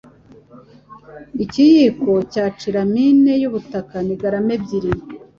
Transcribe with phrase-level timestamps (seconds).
[1.43, 4.91] Ikiyiko cya cinamine y'ubutaka ni garama ebyiri.